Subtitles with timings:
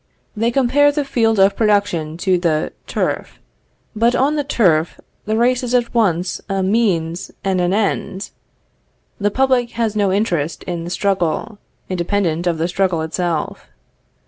[0.35, 3.37] They compare the field of production to the turf.
[3.95, 8.31] But on the turf, the race is at once a means and an end.
[9.19, 13.67] The public has no interest in the struggle, independent of the struggle itself.